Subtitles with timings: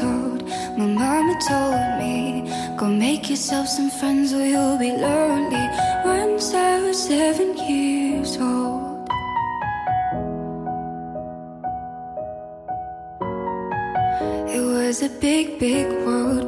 [0.00, 0.46] old,
[0.78, 2.18] my mama told me,
[2.76, 5.66] Go make yourself some friends or you'll be lonely.
[6.04, 9.08] Once I was seven years old.
[14.54, 16.47] It was a big, big world,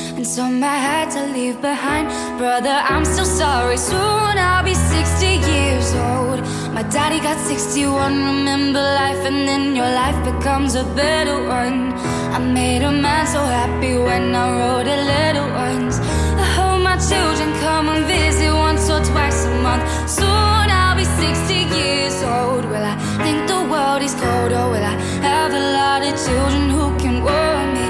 [0.21, 2.07] and I had to leave behind.
[2.37, 3.75] Brother, I'm still sorry.
[3.75, 6.39] Soon I'll be 60 years old.
[6.75, 8.23] My daddy got 61.
[8.23, 11.93] Remember life, and then your life becomes a better one.
[12.35, 15.97] I made a man so happy when I wrote a little once.
[16.37, 19.83] I hope my children come and visit once or twice a month.
[20.07, 22.65] Soon I'll be 60 years old.
[22.65, 24.95] Will I think the world is cold or will I
[25.25, 27.80] have a lot of children who can warm me?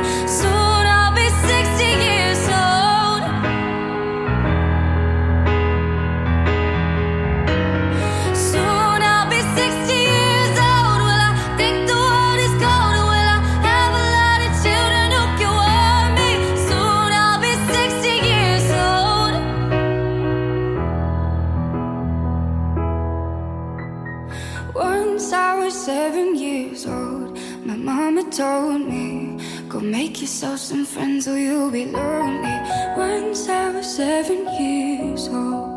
[30.12, 32.58] Make yourself some friends or you'll be lonely.
[32.98, 35.71] Once I was seven years old.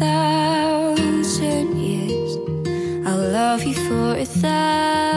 [0.00, 2.36] thousand years.
[3.06, 5.09] I'll love you for a thousand.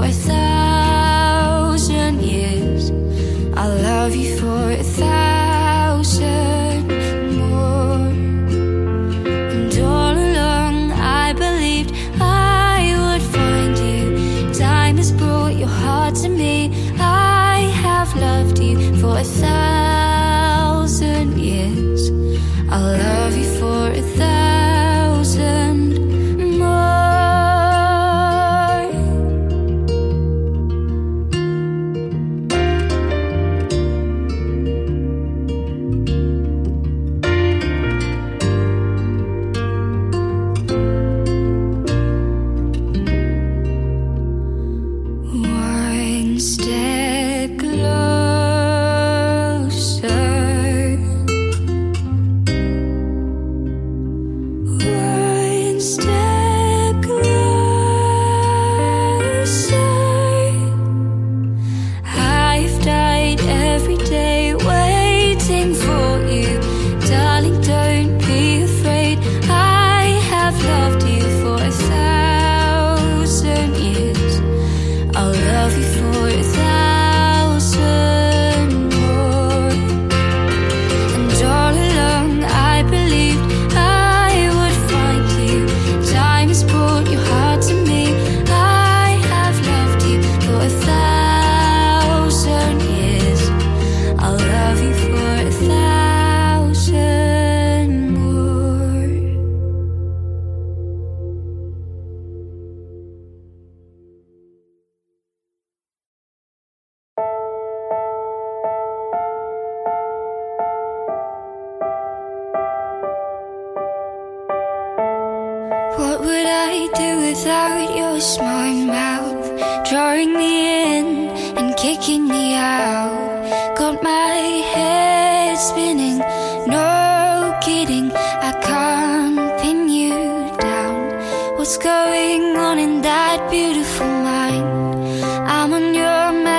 [0.00, 0.53] I thought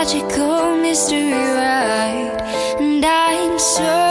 [0.06, 2.38] magical mystery ride,
[2.80, 4.05] and I'm so.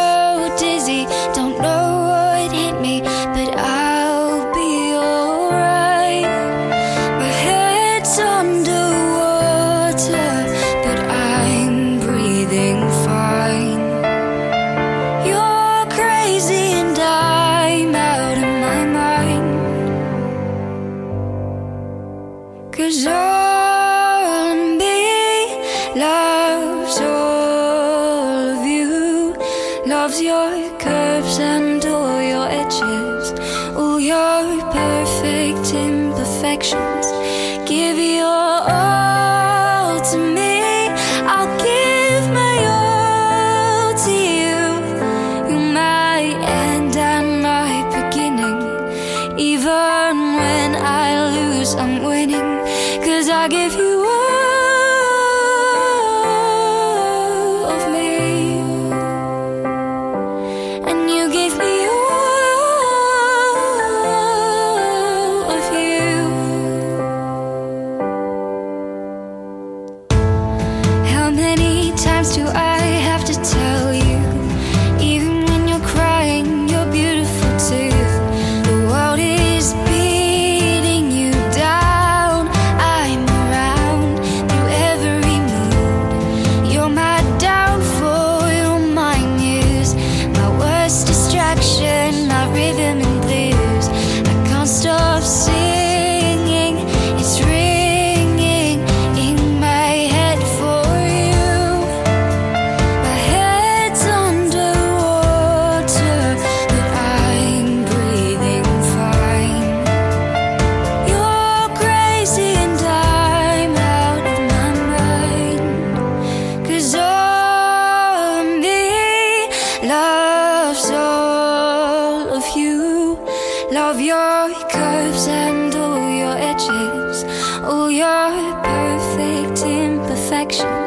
[130.44, 130.83] Action.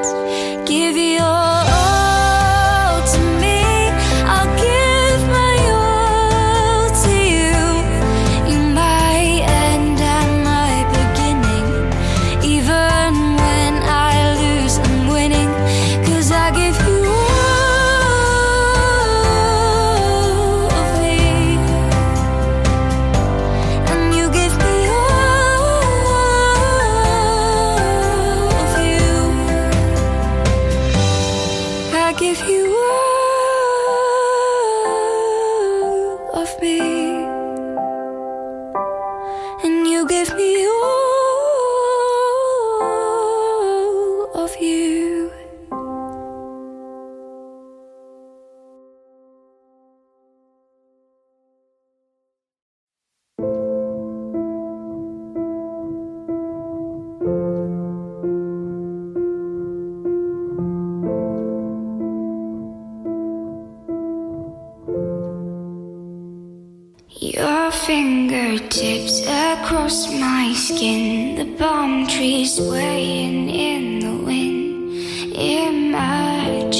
[67.35, 74.93] Your fingertips across my skin, the palm trees swaying in the wind.
[75.35, 76.77] Images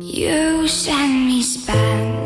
[0.00, 2.17] you send me spam.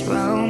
[0.00, 0.49] This wrong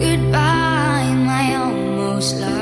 [0.00, 2.59] goodbye, my almost love.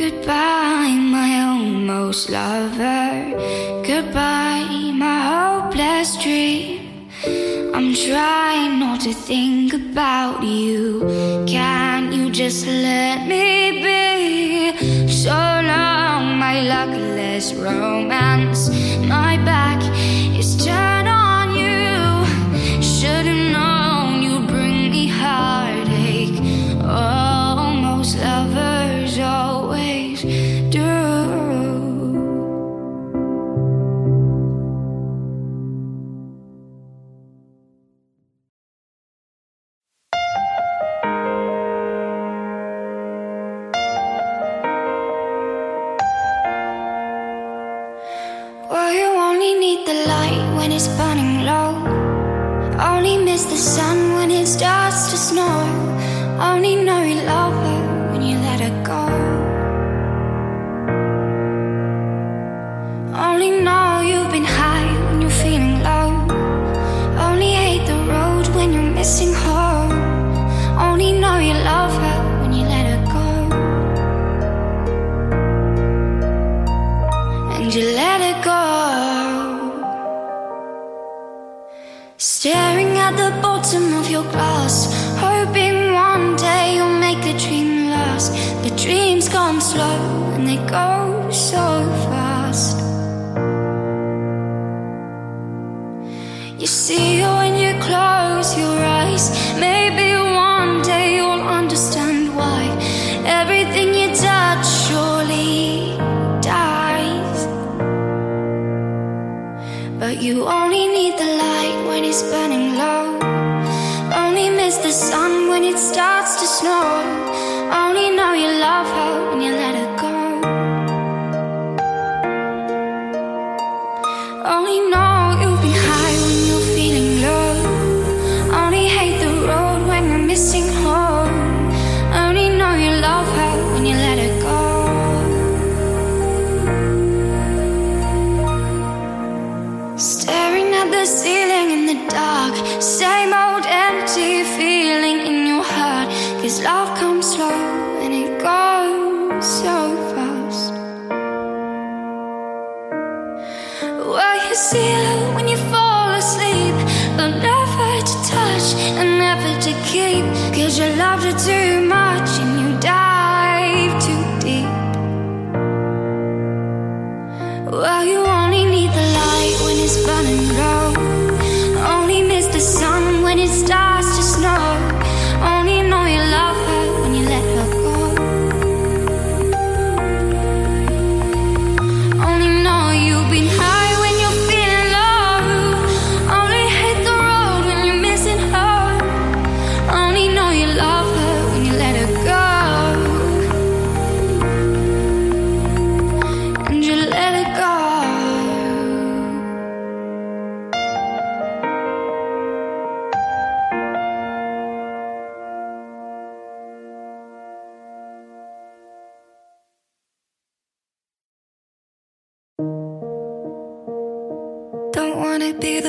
[0.00, 3.36] Goodbye, my almost lover.
[3.86, 7.10] Goodbye, my hopeless dream.
[7.74, 11.04] I'm trying not to think about you.
[11.46, 15.06] Can you just let me be?
[15.06, 18.70] So long, my luckless romance,
[19.06, 19.69] my bad.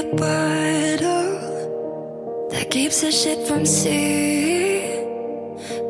[0.02, 1.30] the bottle
[2.50, 4.82] that keeps the shit from sea.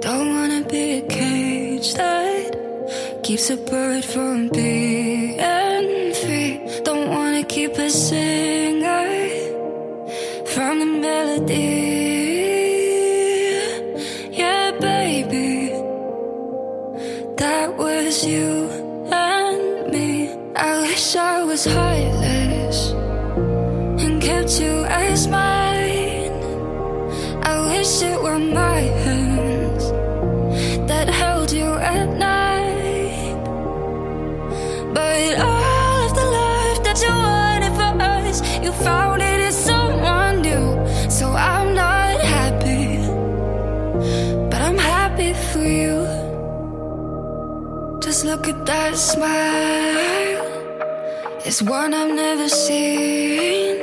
[0.02, 5.38] Don't wanna be a cage that keeps a bird from being
[6.22, 6.60] free.
[6.84, 9.08] Don't wanna keep a singer
[10.54, 11.71] from the melody.
[44.50, 45.96] but I'm happy for you.
[48.02, 50.42] Just look at that smile,
[51.46, 53.78] it's one I've never seen.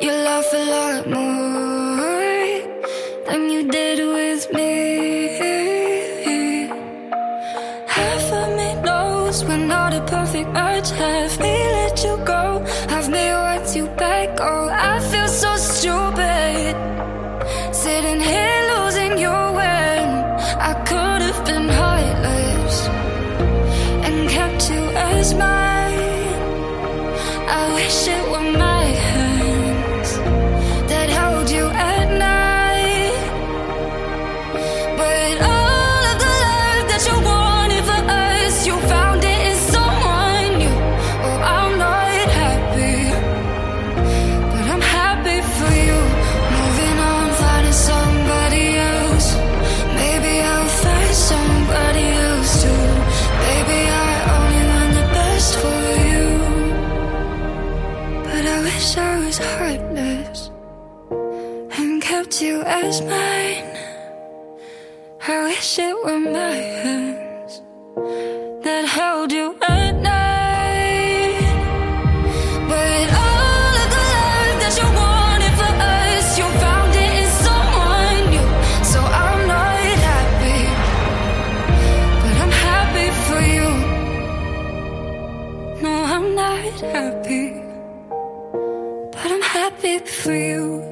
[0.00, 2.48] You laugh a lot more
[3.26, 4.68] than you did with me.
[7.96, 12.37] Half of me knows we're not a perfect match, half me let you go.
[58.78, 60.50] I guess I was heartless
[61.76, 63.76] and kept you as mine.
[65.26, 67.60] I wish it were my hands
[68.62, 71.42] that held you at night.
[72.70, 78.30] But all of the love that you wanted for us, you found it in someone
[78.30, 78.48] new.
[78.92, 80.62] So I'm not happy,
[82.22, 83.70] but I'm happy for you.
[85.82, 87.57] No, I'm not happy
[90.06, 90.82] for you.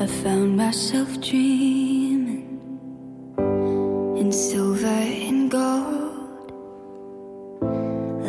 [0.00, 2.60] I found myself dreaming
[4.18, 6.52] in silver and gold,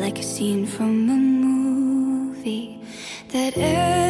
[0.01, 2.81] like a scene from a movie
[3.29, 4.08] that.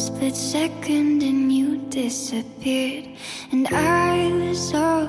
[0.00, 3.08] split second and you disappeared,
[3.52, 5.08] and I was all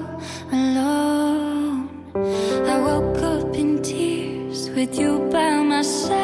[0.51, 1.89] alone.
[2.73, 6.20] I woke up in tears with you by my side.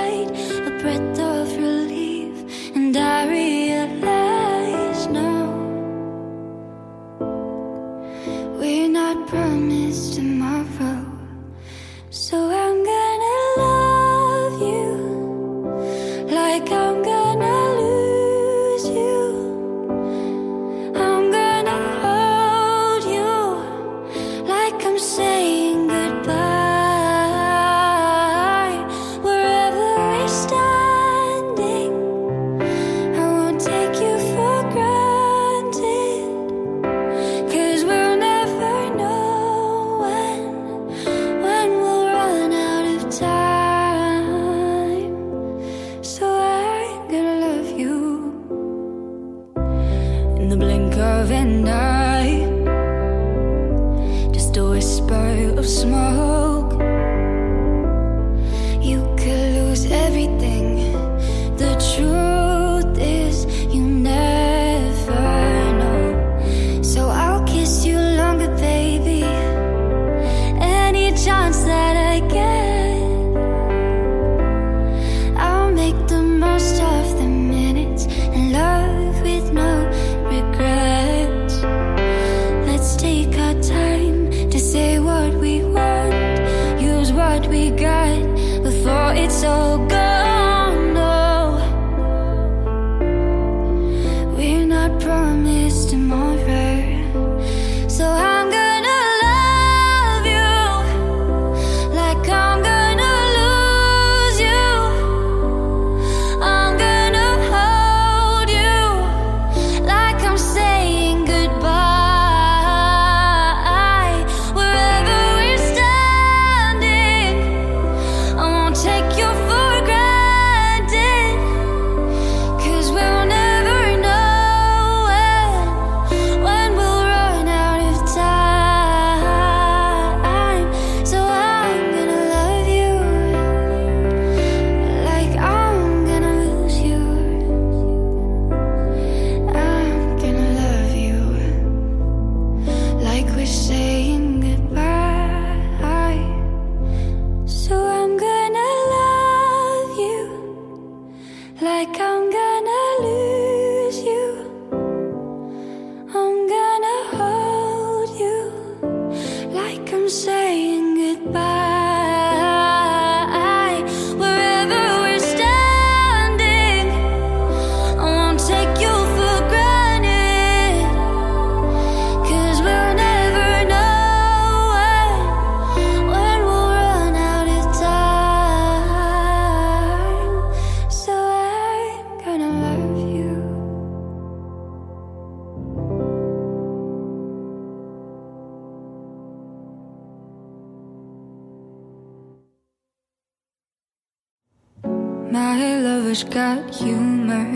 [195.31, 197.47] My lover's got humor.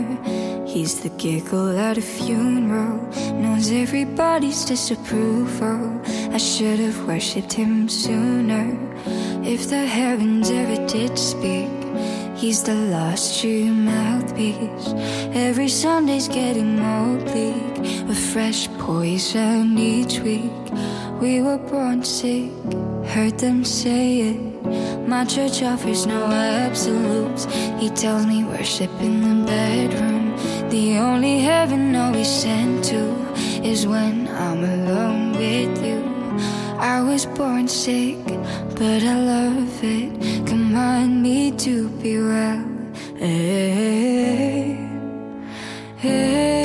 [0.66, 2.98] He's the giggle at a funeral,
[3.34, 6.00] knows everybody's disapproval.
[6.32, 8.78] I should have worshipped him sooner.
[9.44, 11.70] If the heavens ever did speak,
[12.36, 14.94] he's the last true mouthpiece.
[15.34, 20.52] Every Sunday's getting more bleak, a fresh poison each week.
[21.20, 22.50] We were born sick,
[23.06, 24.51] heard them say it.
[25.06, 27.46] My church offers no absolutes.
[27.78, 30.36] He tells me worship in the bedroom.
[30.70, 33.02] The only heaven I'll be sent to
[33.62, 36.00] is when I'm alone with you.
[36.78, 38.18] I was born sick,
[38.74, 40.46] but I love it.
[40.46, 42.64] Command me to be well.
[43.18, 44.78] Hey,
[46.04, 46.61] amen.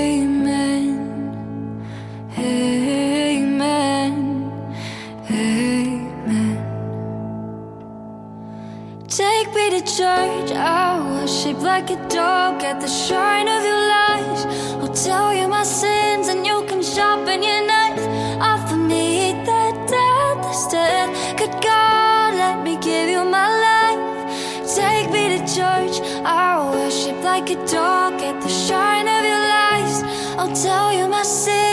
[9.88, 14.46] Church, I'll worship like a dog at the shrine of your lies.
[14.82, 18.06] I'll tell you my sins and you can sharpen your knife.
[18.42, 21.38] Offer me that death instead.
[21.38, 24.76] Good God, let me give you my life.
[24.76, 30.04] Take me to church, I'll worship like a dog at the shrine of your lies.
[30.38, 31.67] I'll tell you my sins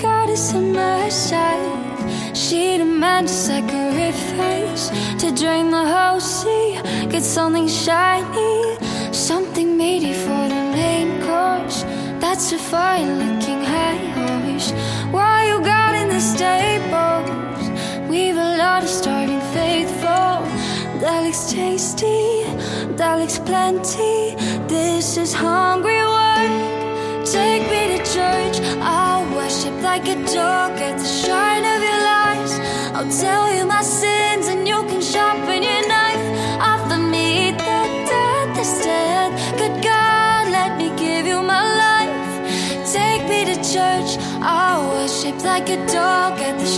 [0.00, 2.36] goddess my side.
[2.36, 4.88] She demands sacrifice
[5.20, 6.80] to drain the whole sea.
[7.08, 8.76] Get something shiny,
[9.12, 11.82] something meaty for the main course.
[12.22, 14.72] That's a fine looking high horse.
[15.10, 17.64] Why you got in the stables?
[18.08, 20.34] We've a lot of starving faithful.
[21.00, 22.44] That looks tasty,
[22.96, 24.36] that looks plenty.
[24.68, 26.69] This is hungry work.
[27.32, 28.56] Take me to church.
[28.80, 32.52] I'll worship like a dog at the shrine of your lies.
[32.96, 36.26] I'll tell you my sins and you can sharpen your knife.
[36.60, 39.30] Offer me that death instead.
[39.60, 42.92] Good God, let me give you my life.
[42.92, 44.10] Take me to church.
[44.42, 46.69] I'll worship like a dog at the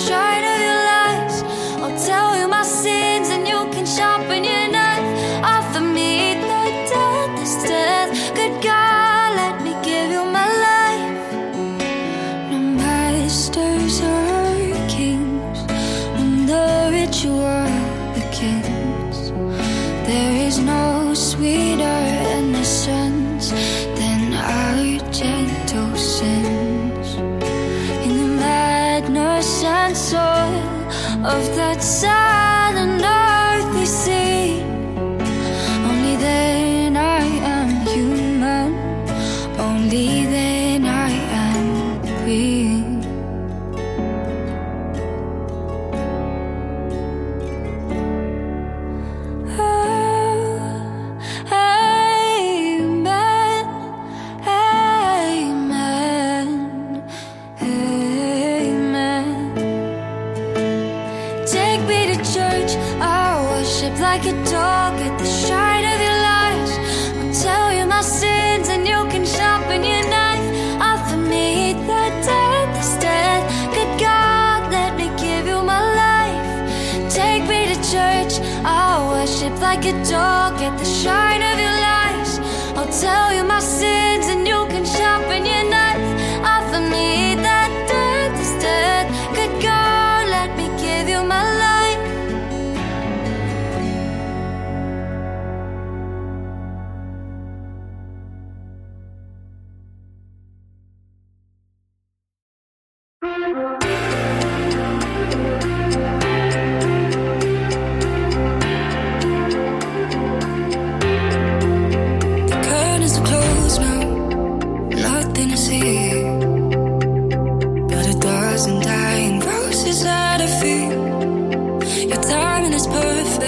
[122.62, 123.41] timing is perfect.